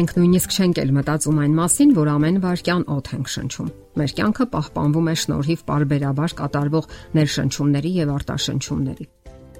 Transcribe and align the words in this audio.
մենք 0.00 0.12
նույնիսկ 0.16 0.54
չենք 0.56 0.78
էլ 0.80 0.92
մտածում 0.96 1.38
այն 1.42 1.54
մասին, 1.58 1.90
որ 1.92 2.08
ամեն 2.08 2.36
վարքյան 2.40 2.84
օդ 2.94 3.08
ենք 3.12 3.26
շնչում։ 3.32 3.66
Մեր 4.00 4.12
կյանքը 4.16 4.46
պահպանվում 4.54 5.10
է 5.10 5.14
շնորհիվ 5.20 5.64
parberabar 5.68 6.34
կատարվող 6.40 6.86
ներշնչումների 7.18 7.92
եւ 7.98 8.12
արտաշնչումների։ 8.14 9.06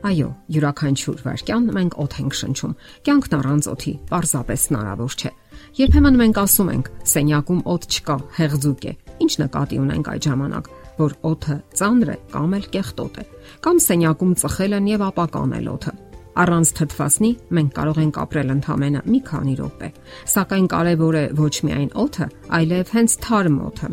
Այո, 0.00 0.30
յուրաքանչյուր 0.56 1.20
վարքյան 1.28 1.68
մենք 1.76 1.96
օդ 2.00 2.16
ենք 2.24 2.38
շնչում։ 2.40 2.74
Կյանքն 3.04 3.36
առանց 3.36 3.68
օդի 3.74 3.92
պարզապես 4.08 4.64
հնարավոր 4.70 5.16
չէ։ 5.20 5.32
Երբեմն 5.76 6.20
մենք 6.24 6.40
ասում 6.40 6.70
ենք՝ 6.72 6.92
սենյակում 7.10 7.64
օդ 7.68 7.88
չկա, 7.90 8.16
հեղձուկ 8.40 8.86
է։ 8.88 8.92
Ինչ 9.20 9.32
նկատի 9.44 9.80
ունենք 9.84 10.12
այդ 10.14 10.28
ժամանակ, 10.30 10.70
որ 11.04 11.18
օդը 11.36 11.56
ծանր 11.76 12.14
է 12.16 12.20
կամ 12.32 12.54
էլ 12.56 12.70
կեղտոտ 12.80 13.20
է, 13.20 13.24
կամ 13.60 13.82
սենյակում 13.90 14.38
ծխել 14.40 14.78
են 14.80 14.94
եւ 14.96 15.04
ապականել 15.10 15.74
օդը։ 15.76 15.92
Առանց 16.40 16.70
թթվասնի 16.78 17.30
մենք 17.56 17.72
կարող 17.76 17.98
ենք 18.00 18.18
ապրել 18.22 18.52
ընդամենը 18.54 19.00
մի 19.10 19.20
քանի 19.26 19.54
րոպե, 19.60 19.88
սակայն 20.34 20.68
կարևոր 20.72 21.18
է 21.20 21.24
ոչ 21.40 21.54
միայն 21.66 21.90
օդը, 22.00 22.28
այլև 22.60 22.92
հենց 22.96 23.16
թարմ 23.26 23.58
օդը։ 23.66 23.90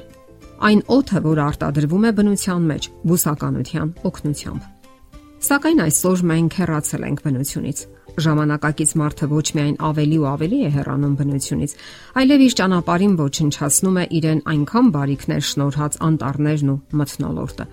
Այն 0.67 0.81
օդը, 0.97 1.21
որը 1.27 1.43
արտադրվում 1.47 2.07
է 2.07 2.11
բնության 2.17 2.69
մեջ 2.71 2.89
բուսականության 3.11 3.91
օգնությամբ։ 4.09 4.71
Սակայն 5.47 5.81
այսօր 5.87 6.23
մենք 6.31 6.57
հեռացել 6.61 7.07
ենք 7.07 7.19
բնությունից։ 7.27 7.81
Ժամանակակից 8.17 8.91
մարդը 8.97 9.27
ոչ 9.29 9.45
միայն 9.57 9.75
ավելի 9.87 10.17
ու 10.17 10.27
ավելի 10.31 10.59
է 10.65 10.69
հեռանում 10.73 11.15
բնությունից, 11.19 11.73
այլև 12.17 12.43
իր 12.47 12.53
ճանապարհին 12.57 13.15
ոչնչացնում 13.21 13.99
է 14.01 14.05
իրեն 14.17 14.41
այնքան 14.53 14.91
բարիքներ 14.97 15.43
շնորհած 15.51 15.97
անտառներն 16.07 16.71
ու 16.73 16.77
մթնոլորտը։ 16.97 17.67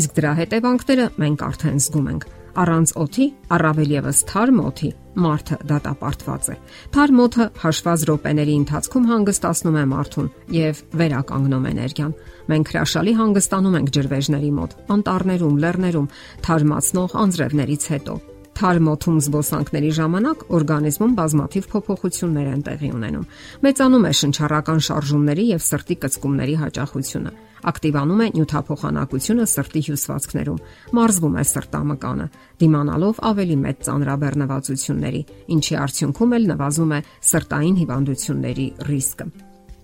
Իսկ 0.00 0.14
դրա 0.20 0.32
հետևանքները 0.40 1.06
մենք 1.20 1.44
արդեն 1.50 1.82
զգում 1.84 2.08
ենք. 2.16 2.24
Առանց 2.60 2.92
օթի, 2.98 3.26
առավել 3.54 3.92
եւս 3.94 4.22
թարմ 4.26 4.56
օթի, 4.64 4.88
մարդը 5.22 5.58
դատապարտված 5.70 6.48
է։ 6.50 6.56
Թարմ 6.96 7.20
օթը 7.24 7.46
հաշված 7.62 8.06
րոպեների 8.10 8.56
ընթացքում 8.60 9.06
հանգստացնում 9.10 9.78
է 9.78 9.84
մարդուն 9.92 10.32
եւ 10.56 10.82
վերականգնում 11.02 11.68
էներգիան։ 11.70 12.16
Մենք 12.50 12.72
հրաշալի 12.74 13.14
հանգստանում 13.20 13.78
ենք 13.80 13.94
ջրվեժների 14.00 14.50
մոտ, 14.58 14.76
անտառներում, 14.98 15.62
լեռներում, 15.66 16.10
թարմացնող 16.48 17.16
անձրևներից 17.22 17.88
հետո։ 17.94 18.18
Թարմ 18.60 18.88
օթում 18.92 19.18
զբոսանքների 19.24 19.90
ժամանակ 19.96 20.42
օրգանիզմում 20.52 21.12
բազմաթիվ 21.16 21.68
փոփոխություններ 21.70 22.48
են 22.50 22.64
տեղի 22.66 22.90
ունենում։ 22.92 23.22
Մեծանում 23.64 24.04
է 24.04 24.10
շնչառական 24.20 24.82
շարժումների 24.84 25.46
եւ 25.50 25.62
սրտի 25.64 25.96
կծկումների 26.02 26.56
հաճախությունը 26.60 27.32
ակտիվանում 27.70 28.20
է 28.20 28.26
նյութափոխանակությունը 28.36 29.46
սրտի 29.54 29.82
հյուսվածքներում, 29.88 30.60
մարզվում 30.96 31.40
է 31.40 31.44
սրտամկանը, 31.50 32.26
դիմանալով 32.60 33.24
ավելի 33.30 33.56
մեծ 33.64 33.82
ծանրաբեռնվածությունների, 33.88 35.22
ինչի 35.56 35.74
արդյունքում 35.80 36.36
էլ 36.36 36.48
նվազում 36.52 36.94
է 36.96 37.00
սրտային 37.32 37.76
հիվանդությունների 37.80 38.66
ռիսկը։ 38.92 39.26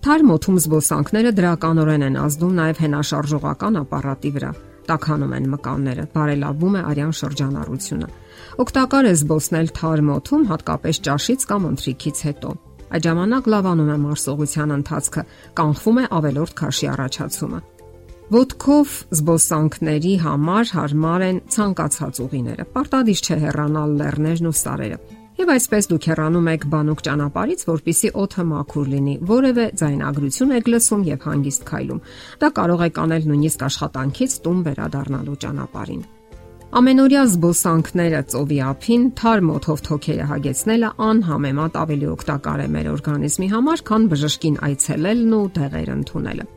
Թարմ 0.07 0.33
օթում 0.37 0.59
զբոսանքները 0.67 1.37
դրականորեն 1.41 2.07
են 2.13 2.17
ազդում 2.27 2.57
նաև 2.61 2.81
հենաշարժողական 2.87 3.81
ապարատի 3.87 4.31
վրա 4.37 4.51
տականում 4.91 5.35
են 5.37 5.49
մկանները, 5.53 6.05
բարելավում 6.17 6.77
է 6.77 6.83
արյան 6.91 7.15
շրջանառությունը։ 7.21 8.09
Օգտակար 8.67 9.07
է 9.07 9.13
զբոսնել 9.21 9.71
թարմ 9.77 10.11
օթում, 10.17 10.45
հատկապես 10.51 11.01
ճաշից 11.07 11.47
կամ 11.51 11.69
ընթրիքից 11.71 12.19
հետո։ 12.27 12.51
Այդ 12.87 13.07
ժամանակ 13.07 13.49
լավանում 13.51 13.91
է 13.91 13.99
մարսողության 14.07 14.75
ընթացքը, 14.77 15.23
կանխվում 15.59 15.97
է 15.97 16.05
ավելորդ 16.17 16.57
քաշի 16.61 16.87
առաջացումը։ 16.97 17.61
Ոտքով 18.27 18.95
զբոսանքների 19.17 20.15
համար 20.23 20.71
հարմար 20.77 21.25
են 21.27 21.37
ցանկացած 21.57 22.19
ուղիները։ 22.25 22.65
Պարտադիր 22.75 23.21
չէ 23.23 23.37
հեռանալ 23.45 23.93
լեռներն 24.01 24.51
ու 24.51 24.57
սարերը։ 24.63 24.99
Եվ 25.37 25.51
այսպես 25.53 25.87
դուք 25.91 26.07
հեռանում 26.09 26.47
եք 26.49 26.63
բանուկ 26.73 27.01
ճանապարից, 27.05 27.63
որpիսի 27.69 28.11
օդը 28.23 28.45
մաքուր 28.51 28.87
լինի, 28.93 29.17
որևէ 29.29 29.67
ձայնագրություն 29.81 30.55
եք 30.57 30.71
լսում 30.73 31.03
եւ 31.11 31.27
հանգիստ 31.29 31.67
քայլում։ 31.69 32.01
Դա 32.41 32.51
կարող 32.57 32.85
եք 32.87 33.01
անել 33.05 33.27
նույնիսկ 33.31 33.65
աշխատանքից 33.69 34.37
տուն 34.47 34.63
վերադառնալու 34.67 35.37
ճանապարհին։ 35.45 36.03
Ամենօրյա 36.77 37.21
զբոսանքները 37.37 38.21
ծովի 38.33 38.57
ափին 38.73 39.05
թարմ 39.21 39.53
օթով 39.55 39.83
թոքերը 39.87 40.25
հագեցնելը 40.33 40.91
անհամեմատ 41.07 41.79
ավելի 41.85 42.09
օգտակար 42.17 42.65
է 42.65 42.69
մեր 42.75 42.89
օրգանիզմի 42.97 43.49
համար, 43.53 43.85
քան 43.87 44.09
բժշկին 44.13 44.61
այցելելն 44.67 45.37
ու 45.37 45.47
դեղեր 45.61 45.93
ընդունելը։ 46.01 46.49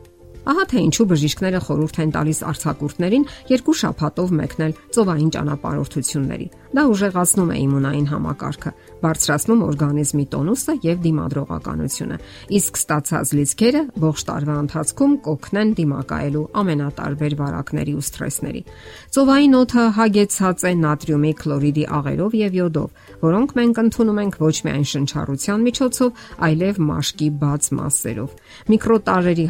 Ահա 0.48 0.64
թե 0.70 0.82
ինչու 0.88 1.06
բժիշկները 1.10 1.60
խորհուրդ 1.66 1.96
են 2.00 2.12
տալիս 2.16 2.38
արձակուրդներին 2.50 3.24
երկու 3.50 3.74
շաբաթով 3.80 4.30
մեկնել 4.40 4.72
ծովային 4.96 5.30
ճանապարհորդությունների։ 5.36 6.46
Դա 6.70 6.82
ուժեղացնում 6.86 7.50
է 7.50 7.56
իմունային 7.60 8.06
համակարգը, 8.10 8.70
բարձրացնում 9.02 9.62
օրգանիզմի 9.66 10.24
տոնուսը 10.30 10.74
եւ 10.86 10.98
դիմադրողականությունը։ 11.04 12.18
Իսկ 12.60 12.78
ստացած 12.80 13.32
լիցքերը 13.40 13.82
ողջ 14.04 14.22
տարվա 14.30 14.54
ընթացքում 14.64 15.16
կօգնեն 15.26 15.72
դիմակայելու 15.80 16.44
ամենատարբեր 16.60 17.34
վարակների 17.40 17.94
ու 17.98 18.04
սթրեսների։ 18.06 18.62
Ծովային 19.10 19.56
օդը 19.60 19.84
հագեցած 19.98 20.64
է 20.70 20.72
նատրիումի 20.80 21.32
քլորիդի 21.40 21.84
աղերով 22.00 22.38
եւ 22.40 22.56
յոդով, 22.60 22.88
որոնք 23.26 23.54
մենք 23.60 23.82
ընդունում 23.82 24.20
ենք 24.20 24.38
ոչ 24.40 24.56
միայն 24.70 24.86
շնչառության 24.94 25.66
միջոցով, 25.66 26.24
այլև 26.50 26.80
մաշկի 26.86 27.28
բաց 27.40 27.70
մասերով։ 27.80 28.30
Միկրոտարերի 28.70 29.46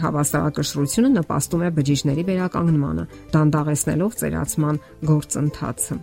հավասարակշռությունը 0.80 1.10
նպաստում 1.20 1.62
է 1.66 1.68
բջիջների 1.76 2.22
վերականգնմանը, 2.30 3.04
դանդաղեցնելով 3.34 4.12
ծերացման 4.20 4.76
գործընթացը։ 5.10 5.96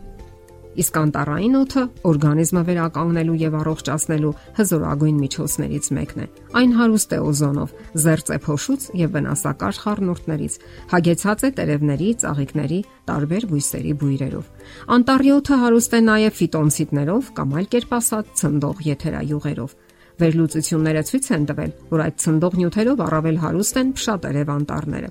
Իսկ 0.77 0.97
անտառային 1.01 1.55
օդը 1.57 1.83
օրգանիզմը 2.05 2.61
վերականգնելու 2.67 3.37
եւ 3.41 3.53
առողջացնելու 3.57 4.33
հզորագույն 4.59 5.17
միջոցներից 5.23 5.85
մեկն 5.97 6.21
է։ 6.21 6.27
Այն 6.61 6.71
հարուստ 6.77 7.15
է 7.17 7.19
օզոնով, 7.25 7.73
զերծ 7.97 8.27
է 8.29 8.37
փոշուց 8.45 8.81
եւ 9.01 9.09
վնասակար 9.17 9.79
խառնուրդներից, 9.81 10.59
հագեցած 10.93 11.39
է 11.41 11.49
տերևների, 11.57 12.09
ծաղիկների, 12.21 12.79
տարբեր 13.09 13.43
բույսերի 13.57 13.93
բույրերով։ 14.05 14.45
Անտառի 14.93 15.31
օդը 15.37 15.55
հարուստ 15.65 15.97
է 15.97 16.01
նաեւ 16.13 16.37
ֆիտոնցիդներով 16.37 17.33
կամ 17.41 17.57
այլ 17.57 17.67
կերպ 17.73 17.91
ասած 17.97 18.33
ցնդող 18.37 18.85
եթերայուղերով 18.93 19.71
Վերլուծությունները 20.17 21.01
ցույց 21.07 21.27
են 21.35 21.43
տվել, 21.45 21.71
որ 21.93 22.01
այդ 22.07 22.15
ցնդող 22.23 22.53
նյութերով 22.57 23.01
առավել 23.05 23.35
հարուստ 23.37 23.75
են 23.81 23.89
փշատերև 23.97 24.49
անտառները։ 24.53 25.09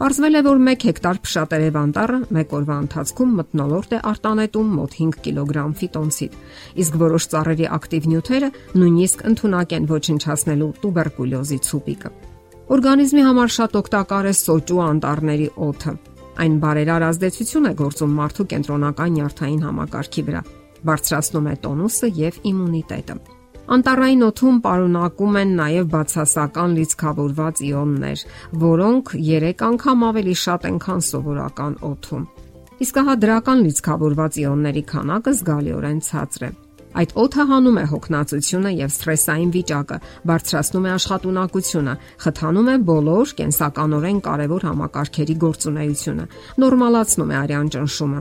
Պարզվել 0.00 0.38
է, 0.40 0.42
որ 0.46 0.62
1 0.72 0.86
հեկտար 0.88 1.20
փշատերև 1.26 1.76
անտառը 1.82 2.20
մեկ 2.36 2.54
օրվա 2.56 2.76
ընթացքում 2.86 3.34
մթնոլորտ 3.36 3.92
է 3.92 4.00
արտանետում 4.12 4.72
մոտ 4.80 4.96
5 4.96 5.20
կիլոգրամ 5.26 5.76
ֆիտոնցիդ, 5.76 6.40
իսկ 6.86 6.98
որոշ 7.04 7.28
ծառերի 7.36 7.68
ակտիվ 7.76 8.08
նյութերը 8.16 8.50
նույնիսկ 8.80 9.24
ընդունակ 9.36 9.76
են 9.76 9.88
ոչնչացնելու 9.92 10.72
տուբերկուլյոզի 10.80 11.58
ցուպիկը։ 11.68 12.10
Օրգանիզմի 12.66 13.22
համար 13.28 13.56
շատ 13.60 13.80
օգտակար 13.84 14.26
է 14.26 14.34
սոճու 14.40 14.80
անտառների 14.86 15.48
օդը։ 15.68 15.92
Այն 16.36 16.56
բարերար 16.64 17.04
ազդեցություն 17.12 17.68
է 17.70 17.72
գործում 17.76 18.18
մարդու 18.20 18.48
կենտրոնական 18.56 19.14
նյարդային 19.20 19.62
համակարգի 19.68 20.26
վրա, 20.26 20.42
բարձրացնում 20.90 21.48
է 21.52 21.56
տոնուսը 21.64 22.12
եւ 22.26 22.44
իմունիտետը։ 22.50 23.35
Անտառային 23.66 24.20
օդում 24.22 24.58
պարունակում 24.62 25.36
են 25.40 25.54
նաև 25.58 25.86
բացասական 25.90 26.74
լիցքավորված 26.76 27.62
իոններ, 27.66 28.20
որոնք 28.62 29.10
3 29.18 29.64
անգամ 29.68 30.04
ավելի 30.10 30.34
շատ 30.42 30.68
են, 30.70 30.76
քան 30.86 31.02
սովորական 31.06 31.74
օդում։ 31.90 32.22
Իսկ 32.86 33.00
հա 33.08 33.16
դրական 33.26 33.64
լիցքավորված 33.66 34.38
իոնների 34.44 34.82
քանակը 34.92 35.34
զգալիորեն 35.40 36.00
ցածր 36.06 36.46
է։ 36.46 36.50
Այդ 36.96 37.10
օդը 37.26 37.44
հանում 37.50 37.76
է 37.76 37.84
հոգնածությունը 37.90 38.70
եւ 38.76 38.90
սթրեսային 38.94 39.50
վիճակը, 39.56 39.96
բարձրացնում 40.30 40.86
է 40.86 40.90
աշխատունակությունը, 40.96 41.94
խթանում 42.22 42.68
է 42.72 42.76
բոլոր 42.86 43.34
կենսականորեն 43.40 44.20
կարևոր 44.30 44.66
համակարգերի 44.70 45.36
գործունեությունը, 45.44 46.24
նորմալացնում 46.62 47.32
է 47.34 47.36
արյան 47.42 47.72
ճնշումը, 47.76 48.20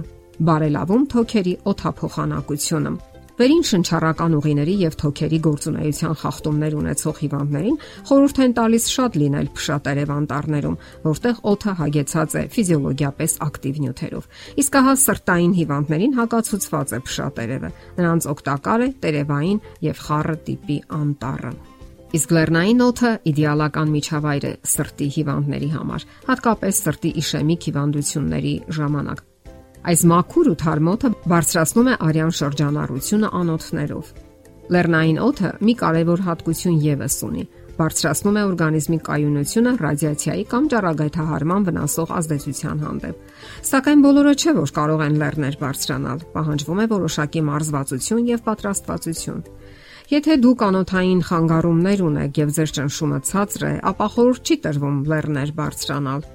բարելավում 0.49 1.03
թոքերի 1.15 1.53
օթափոխանակությունը 1.71 2.91
Վերին 3.35 3.65
շնչառական 3.67 4.35
ուղիների 4.37 4.73
եւ 4.79 4.93
թոքերի 5.01 5.37
գործունեության 5.43 6.13
խախտումներ 6.21 6.75
ունեցող 6.79 7.17
հիվանդներին 7.19 7.79
խորհուրդ 8.07 8.39
են 8.45 8.53
տալիս 8.55 8.85
շատ 8.95 9.17
լինել 9.19 9.49
փշատերև 9.57 10.13
անտառներում, 10.15 10.77
որտեղ 11.03 11.41
օդը 11.51 11.73
հագեցած 11.81 12.37
է 12.39 12.43
ֆիզիոլոգիապես 12.55 13.35
ակտիվ 13.43 13.81
նյութերով։ 13.83 14.31
Իսկ 14.63 14.79
ահա 14.79 14.95
սրտային 15.03 15.53
հիվանդներին 15.59 16.15
հակացուցված 16.15 16.95
է 16.95 17.01
փշատերևը։ 17.11 17.73
Նրանց 17.99 18.29
օգտակար 18.31 18.87
է 18.87 18.89
տերևային 19.03 19.61
եւ 19.91 20.03
խառը 20.07 20.39
տիպի 20.47 20.79
անտառը։ 20.95 21.53
Իսկ 22.15 22.35
լեռնային 22.39 22.83
օդը 22.85 23.09
իդեալական 23.35 23.89
միջավայր 23.91 24.45
է 24.47 24.55
սրտի 24.71 25.07
հիվանդների 25.19 25.69
համար, 25.75 26.09
հատկապես 26.31 26.83
սրտի 26.85 27.11
իշեմիկ 27.25 27.65
հիվանդությունների 27.67 28.53
ժամանակ 28.79 29.25
Այս 29.85 30.01
մաքուր 30.09 30.47
ու 30.49 30.55
թարմոթը 30.61 31.09
բարձրացնում 31.29 31.87
է 31.91 31.95
արյան 32.05 32.31
շրջանառությունը 32.39 33.29
անոթներով։ 33.39 34.07
Լեռնային 34.73 35.19
օդը 35.21 35.49
մի 35.61 35.73
կարևոր 35.81 36.23
հատկություն 36.25 36.79
եւս 36.85 37.17
ունի։ 37.27 37.43
Բարձրացնում 37.75 38.39
է 38.39 38.43
օրգանիզմի 38.49 38.97
կայունությունը 39.05 39.73
ռադիացիայի 39.83 40.45
կամ 40.53 40.69
ճառագայթահարման 40.73 41.67
վնասող 41.69 42.13
ազդեցության 42.17 42.81
հանդեպ։ 42.85 43.33
Սակայն 43.69 44.05
բոլորը 44.05 44.33
չէ, 44.41 44.53
որ 44.57 44.73
կարող 44.79 45.03
են 45.05 45.19
լեռներ 45.21 45.57
բարձրանալ։ 45.61 46.23
Պահանջվում 46.33 46.81
է 46.81 46.87
որոշակի 46.95 47.43
մարզվածություն 47.51 48.29
եւ 48.31 48.45
պատրաստվածություն։ 48.49 49.43
Եթե 50.05 50.39
դուք 50.45 50.65
անոթային 50.65 51.21
խանգարումներ 51.29 52.01
ունեք 52.09 52.41
եւ 52.41 52.49
ձեր 52.57 52.73
ճնշումը 52.79 53.19
ցածր 53.25 53.63
է, 53.65 53.73
ապա 53.91 54.07
խորհուրդ 54.15 54.49
չի 54.49 54.57
տրվում 54.65 54.97
լեռներ 55.11 55.53
բարձրանալ։ 55.59 56.25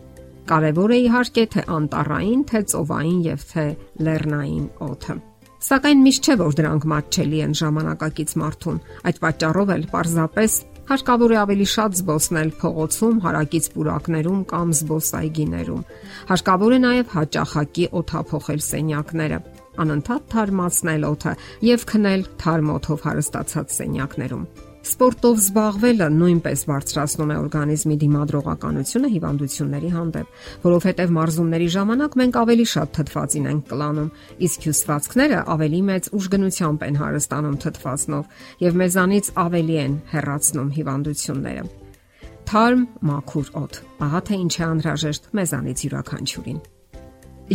Կարևոր 0.50 0.90
է 0.90 0.98
իհարկե 1.06 1.42
թե 1.54 1.62
անտառային, 1.78 2.40
թե 2.50 2.60
ծովային 2.72 3.18
եւ 3.22 3.42
թե 3.50 3.66
լեռնային 4.06 4.64
օդը։ 4.86 5.14
Սակայն 5.60 6.02
միշտ 6.06 6.26
չէ 6.26 6.34
որ 6.40 6.54
դրանք 6.58 6.84
մատչելի 6.90 7.40
են 7.44 7.54
ժամանակակից 7.60 8.30
մարդուն։ 8.40 8.78
Այդ 9.10 9.20
պատճառով 9.24 9.72
էլ 9.74 9.84
պարզապես 9.92 10.54
հարկավոր 10.90 11.34
է 11.34 11.36
ավելի 11.40 11.66
շատ 11.70 11.98
զբոսնել 12.00 12.50
փողոցում, 12.62 13.20
հարակից 13.26 13.68
պուրակներում 13.76 14.40
կամ 14.50 14.72
զբոսայգիներում։ 14.80 15.84
Հարկավոր 16.30 16.74
է 16.74 16.80
նաև 16.86 17.12
հաճախակի 17.14 17.86
օթափողել 18.00 18.64
սենյակները 18.70 19.38
անընդհատ 19.84 20.26
թարմացնել 20.34 21.06
օդը 21.12 21.36
եւ 21.68 21.86
քնել 21.94 22.26
թարմ 22.42 22.74
օդով 22.80 23.06
հարստացած 23.06 23.78
սենյակներում։ 23.78 24.44
Սպորտով 24.90 25.36
զբաղվելը 25.38 26.06
նույնպես 26.10 26.62
բարձրացնում 26.66 27.30
է 27.30 27.34
օրգանիզմի 27.40 27.96
դիմադրողականությունը 28.00 29.10
հիվանդությունների 29.12 29.90
հանդեպ, 29.94 30.32
որովհետև 30.64 31.12
մարզումների 31.14 31.68
ժամանակ 31.74 32.16
մենք 32.20 32.38
ավելի 32.40 32.66
շատ 32.72 32.90
թթվածին 32.96 33.46
ենք 33.50 33.62
կլանում, 33.70 34.08
իսկ 34.50 34.66
հյուսվածքները 34.66 35.38
ավելի 35.54 35.80
մեծ 35.90 36.10
ուժգնությամբ 36.18 36.82
են 36.88 36.98
հարստանում 37.04 37.60
թթվածնով 37.66 38.42
եւ 38.66 38.80
մեզանից 38.82 39.30
ավելի 39.46 39.78
են 39.84 39.94
հեռացնում 40.10 40.74
հիվանդությունները։ 40.80 41.64
Թարմ 42.50 42.84
մաքուր 43.06 43.54
օդ։ 43.62 43.80
Ահա 44.10 44.20
թե 44.26 44.42
ինչ 44.42 44.54
է 44.58 44.64
անհրաժեշտ 44.70 45.30
մեզանից 45.38 45.86
յուրաքանչյուրին։ 45.86 46.60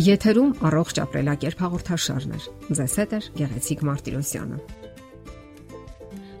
Եթերում 0.06 0.50
առողջ 0.70 1.04
ապրելակերպ 1.04 1.62
հաղորդաշարներ։ 1.66 2.50
Ձեզ 2.80 2.98
հետ 3.02 3.16
է 3.16 3.22
Գեղեցիկ 3.44 3.88
Մարտիրոսյանը։ 3.92 4.85